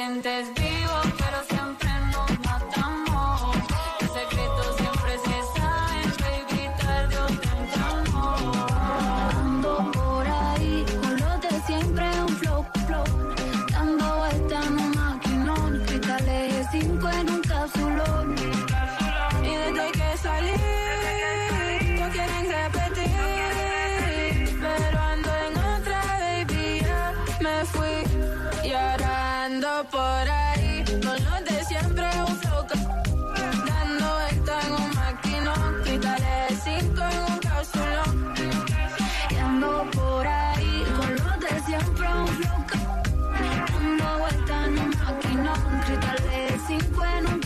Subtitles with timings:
[0.00, 0.59] presentes.
[46.80, 47.40] Cinco en un.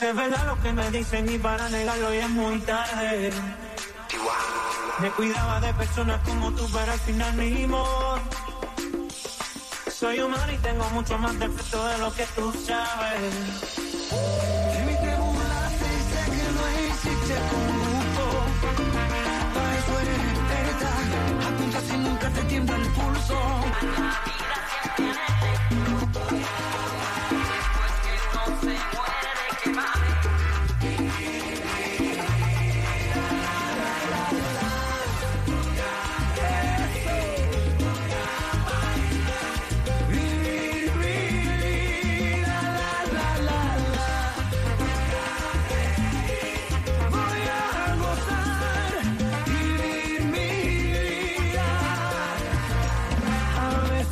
[0.00, 3.32] Es verdad lo que me dicen y para negarlo ya es muy tarde.
[4.98, 7.84] Me cuidaba de personas como tú, pero al final mismo.
[9.90, 13.34] Soy humano y tengo mucho más defectos de lo que tú sabes.
[14.82, 18.24] Y te burlaste y sé que lo hiciste con gusto.
[19.54, 20.90] Para eso eres experta.
[21.48, 23.65] Apunta si nunca te tiembla el pulso.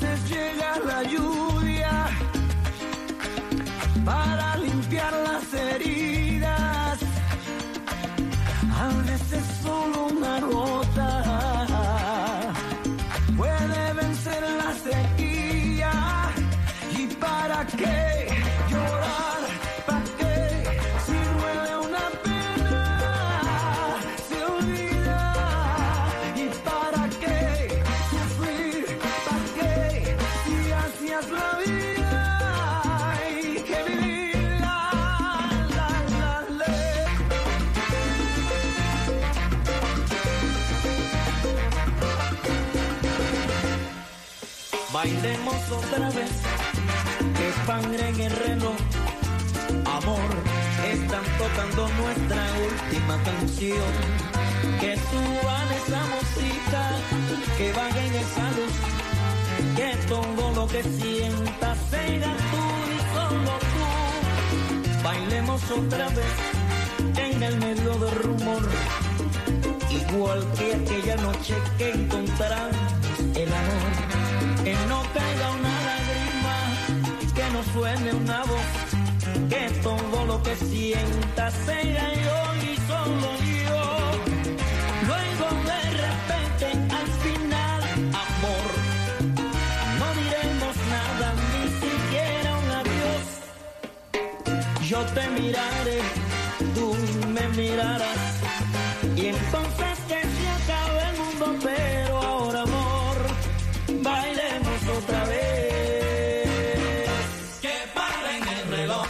[0.05, 0.34] A
[44.95, 46.31] Bailemos otra vez,
[47.37, 48.77] que en el reloj.
[49.85, 50.31] Amor,
[50.89, 53.93] están tocando nuestra última canción.
[54.81, 56.83] Que suban esa música,
[57.59, 58.75] que bajen esa luz.
[59.77, 60.34] Que todo
[60.67, 62.65] que sientas sea tú
[62.95, 65.03] y solo tú.
[65.03, 66.35] Bailemos otra vez,
[67.19, 68.63] en el medio del rumor.
[69.91, 72.77] Igual que aquella noche que encontramos
[73.35, 73.93] el amor.
[74.65, 76.57] Que no caiga una lágrima,
[77.35, 78.71] que no suene una voz,
[79.51, 83.54] que todo lo que sienta sea yo y solo yo.
[94.89, 96.01] Yo te miraré,
[96.75, 96.95] tú
[97.29, 98.41] me mirarás,
[99.17, 103.17] y entonces que se acabe el mundo, pero ahora amor,
[104.03, 106.49] bailemos otra vez.
[107.63, 109.07] Que paren el reloj,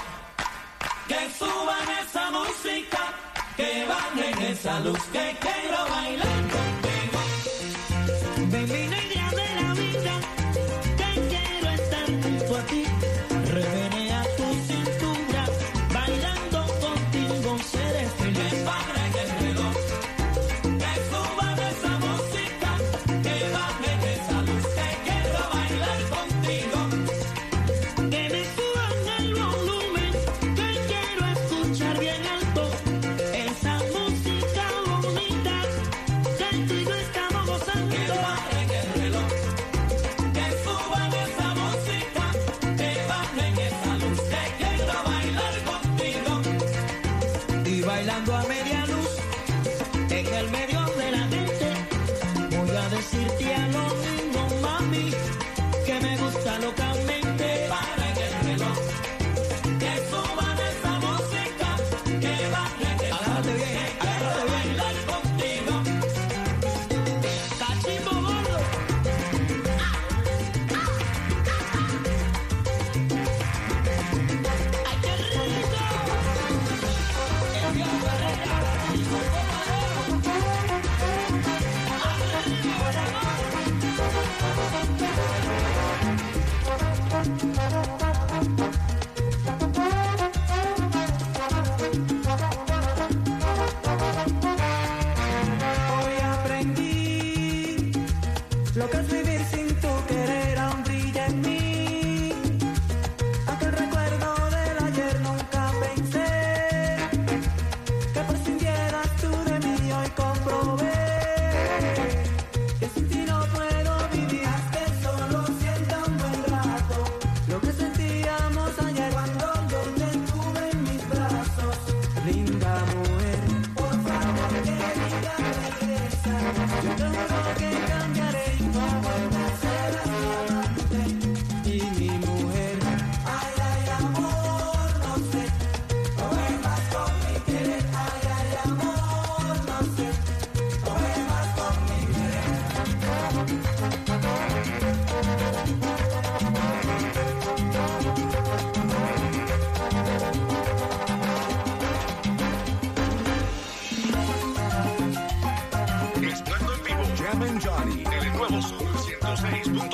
[1.09, 3.03] que suban esa música,
[3.57, 5.04] que bajen esa luz,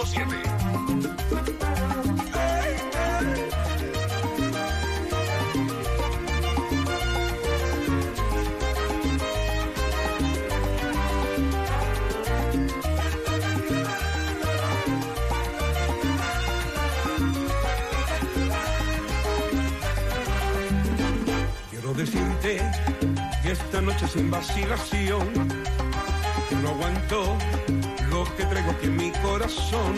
[0.05, 0.51] 106.7.
[21.71, 22.61] Quiero decirte
[23.43, 25.29] que esta noche sin vacilación,
[26.63, 27.37] no aguanto
[28.37, 29.95] que traigo aquí en mi corazón.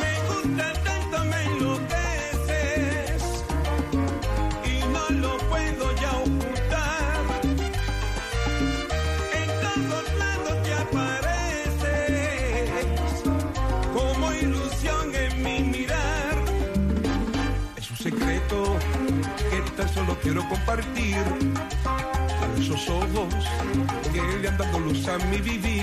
[0.00, 3.22] Me gusta tanto, me enloqueces
[4.64, 7.20] y no lo puedo ya ocultar.
[9.40, 11.90] En todos lados te apareces
[13.92, 16.36] como ilusión en mi mirar.
[17.76, 18.76] Es un secreto
[19.50, 21.24] que tan solo quiero compartir
[22.74, 23.34] esos ojos
[24.12, 25.82] que le han dado luz a mi vivir.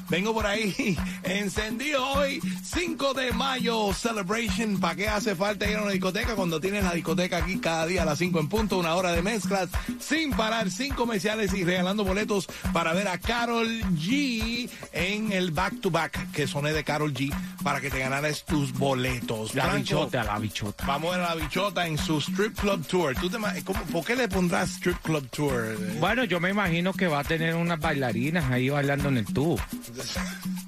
[0.11, 4.77] Vengo por ahí, encendido hoy, 5 de mayo, celebration.
[4.79, 8.01] ¿Para qué hace falta ir a una discoteca cuando tienes la discoteca aquí cada día
[8.01, 12.03] a las 5 en punto, una hora de mezclas, sin parar, sin comerciales y regalando
[12.03, 17.13] boletos para ver a Carol G en el back to back que soné de Carol
[17.13, 19.55] G para que te ganaras tus boletos.
[19.55, 20.85] La Franco, bichota, la bichota.
[20.85, 23.15] Vamos a ver a la bichota en su strip club tour.
[23.15, 25.77] ¿Tú te, ma- cómo- ¿Por qué le pondrás strip club tour?
[26.01, 29.57] Bueno, yo me imagino que va a tener unas bailarinas ahí bailando en el tubo.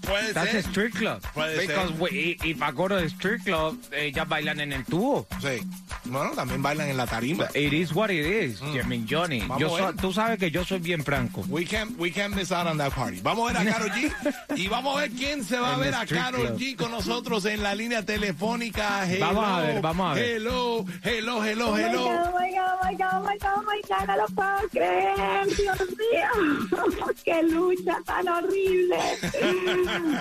[0.02, 0.70] Puede That's a ser.
[0.70, 1.22] street club.
[1.34, 2.00] Puede Because ser.
[2.02, 5.26] we- if I go to the street club, ellas bailan en el tubo.
[5.42, 5.62] Sí.
[6.06, 7.48] Bueno, también bailan en la tarima.
[7.56, 9.40] It is what it is, I mean, Johnny.
[9.42, 11.44] Vamos Yo a so- tú sabes que yo soy bien franco.
[11.48, 13.22] We can't, we can't miss out on that party.
[13.24, 14.12] Vamos a ver a Karol G
[14.58, 16.58] y vamos a ver quién se va a ver a Karol.
[16.58, 19.08] G con nosotros en la línea telefónica.
[19.10, 20.26] Hello, Vamos a ver, vamos a ver.
[20.36, 22.04] Hello, hello, hello, Oh my hello.
[22.04, 24.70] God, oh my God, my God, oh my God, oh my God, no lo puedo
[24.72, 28.98] creer, Dios mío, qué lucha tan horrible.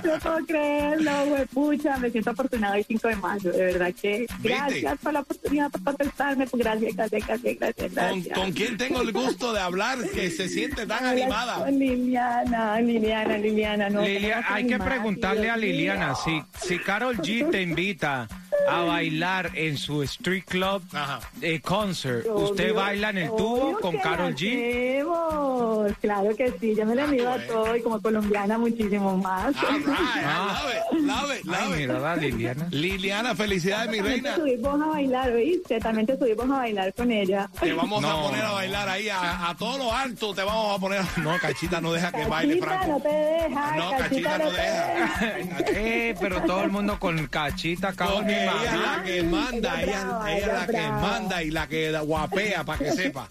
[0.04, 4.26] No puedo creerlo, güey, pucha, me siento afortunado el 5 de mayo, de verdad que
[4.42, 8.38] gracias por la oportunidad por contestarme, pues gracias, gracias, gracias, gracias, ¿Con, gracias.
[8.38, 11.56] con quién tengo el gusto de hablar que se siente tan animada?
[11.64, 14.02] Con Liliana, Liliana, Liliana, no.
[14.02, 17.50] Lilia- ¿cómo vas a hay que animar, preguntarle Dios a Liliana si, si Carol G
[17.50, 18.28] te invita
[18.68, 21.20] a bailar en su street club Ajá.
[21.40, 24.98] eh, concert, ¿usted baila en el tubo con Carol lo G?
[25.00, 25.92] hacemos.
[26.00, 29.54] Claro que sí, yo me le mido a todo y como colombiana muchísimo más.
[29.60, 29.86] Right,
[30.92, 31.76] I love it, love it, Ay, love it.
[31.88, 32.68] mira la Liliana.
[32.70, 34.36] Liliana, felicidades, mi También te reina.
[34.36, 35.80] subimos a bailar, ¿oíste?
[35.80, 37.48] También te subimos a bailar con ella.
[37.60, 40.34] Te vamos a poner a bailar ahí a, a todo lo alto.
[40.34, 41.02] Te vamos a poner.
[41.18, 42.92] No, Cachita no deja que baile, Cachita, Franco.
[42.92, 45.72] no te deja, No, Cachita, Cachita no no te deja.
[45.74, 49.92] Eh, pero todo el mundo con cachita, acá con Ella es la que manda, Ella
[49.92, 53.28] ella, brava, ella es ella la que manda y la que guapea para que sepa.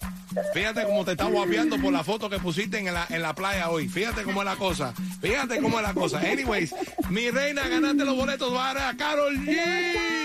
[0.54, 3.68] Fíjate cómo te está guapeando por la foto que pusiste en la, en la playa
[3.70, 3.88] hoy.
[3.88, 4.94] Fíjate cómo es la cosa.
[5.20, 6.18] Fíjate cómo es la cosa.
[6.20, 6.74] Anyways,
[7.10, 10.21] mi reina, ganaste los boletos para Carol G.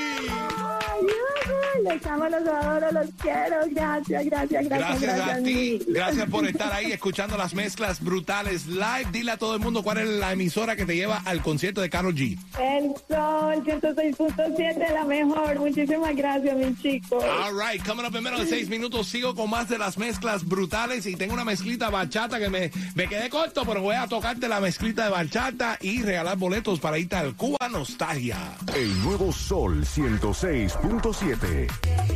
[1.87, 3.57] Les amo, los adoro, los quiero.
[3.71, 5.01] Gracias, gracias, gracias.
[5.01, 5.79] Gracias a ti.
[5.87, 9.07] Gracias por estar ahí escuchando las mezclas brutales live.
[9.11, 11.89] Dile a todo el mundo cuál es la emisora que te lleva al concierto de
[11.89, 12.37] Carol G.
[12.59, 15.59] El sol 106.7, la mejor.
[15.59, 17.17] Muchísimas gracias, mi chico.
[17.17, 20.45] All right, coming up en menos de seis minutos sigo con más de las mezclas
[20.45, 24.47] brutales y tengo una mezclita bachata que me, me quedé corto, pero voy a tocarte
[24.47, 28.37] la mezclita de bachata y regalar boletos para irte al Cuba Nostalgia.
[28.75, 31.67] El nuevo Sol 106.7.
[31.83, 32.06] Siento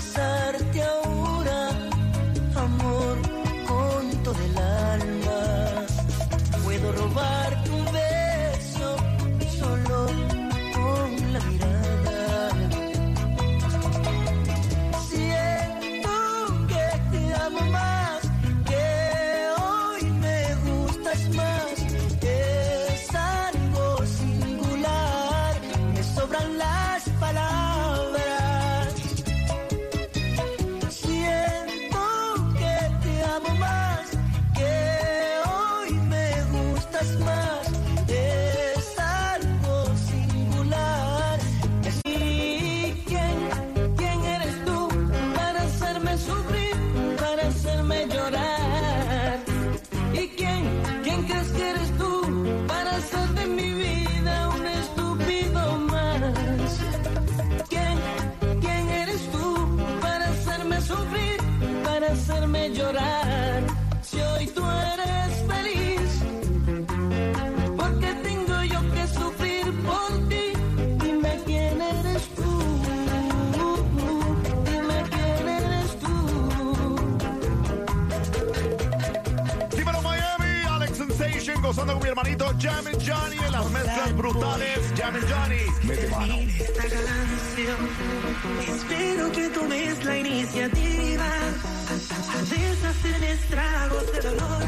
[0.00, 0.99] besarte
[62.10, 63.62] hacerme llorar?
[64.02, 66.00] Si hoy tú eres feliz,
[67.76, 70.44] porque tengo yo que sufrir por ti.
[71.04, 72.52] Dime quién eres tú,
[74.64, 76.14] dime quién eres tú.
[79.76, 84.78] Dímelo Miami, Alex Sensation, gozando con mi hermanito Jammin' Johnny en las mezclas brutales.
[84.96, 86.34] Jammin' Johnny, mete mano.
[86.34, 87.78] esta canción.
[88.74, 90.79] Espero que tomes la iniciativa
[93.00, 94.62] hacen estragos de dolor,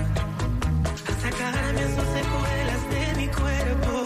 [1.07, 4.05] a sacarme sus secuelas de mi cuerpo.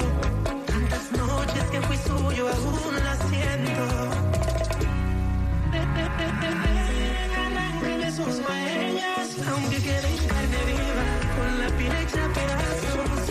[0.66, 3.84] Tantas noches que fui suyo aún las siento.
[7.46, 11.06] Arranquele sus maellas, aunque queden carne viva,
[11.36, 13.22] con la piel hecha pedazos.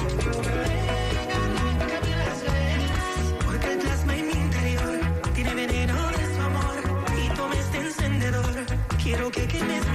[1.36, 5.00] Arranquele las venas, porque el plasma en mi interior
[5.34, 6.78] tiene veneno de su amor.
[7.18, 8.56] Y tome este encendedor,
[9.04, 9.95] quiero que quemes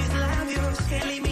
[0.79, 1.30] que eliminar.